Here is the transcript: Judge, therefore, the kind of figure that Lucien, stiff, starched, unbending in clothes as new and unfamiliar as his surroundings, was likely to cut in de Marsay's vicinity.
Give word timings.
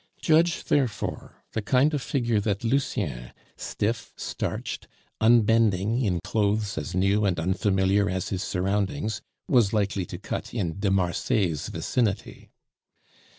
Judge, 0.19 0.63
therefore, 0.63 1.43
the 1.51 1.61
kind 1.61 1.93
of 1.93 2.01
figure 2.01 2.39
that 2.39 2.63
Lucien, 2.63 3.33
stiff, 3.55 4.11
starched, 4.17 4.87
unbending 5.19 6.01
in 6.01 6.19
clothes 6.23 6.75
as 6.75 6.95
new 6.95 7.23
and 7.23 7.39
unfamiliar 7.39 8.09
as 8.09 8.29
his 8.29 8.41
surroundings, 8.41 9.21
was 9.47 9.73
likely 9.73 10.07
to 10.07 10.17
cut 10.17 10.55
in 10.55 10.79
de 10.79 10.89
Marsay's 10.89 11.67
vicinity. 11.67 12.49